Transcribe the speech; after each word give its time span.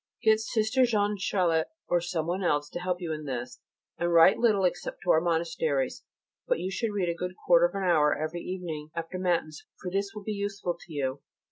Get 0.23 0.39
Sister 0.39 0.83
Jeanne 0.83 1.17
Charlotte 1.19 1.67
or 1.87 2.01
someone 2.01 2.43
else 2.43 2.69
to 2.71 2.79
help 2.79 2.99
you 2.99 3.13
in 3.13 3.25
this, 3.25 3.59
and 3.99 4.11
write 4.11 4.39
little 4.39 4.63
except 4.65 5.03
to 5.03 5.11
our 5.11 5.21
monasteries; 5.21 6.01
but 6.47 6.59
you 6.59 6.71
should 6.71 6.91
read 6.91 7.07
a 7.09 7.13
good 7.13 7.35
quarter 7.45 7.67
of 7.67 7.75
an 7.75 7.83
hour 7.83 8.17
every 8.17 8.41
evening 8.41 8.89
after 8.95 9.19
Matins, 9.19 9.63
for 9.79 9.91
this 9.91 10.09
will 10.15 10.23
be 10.23 10.33
useful 10.33 10.75
to 10.87 10.91
you. 10.91 11.21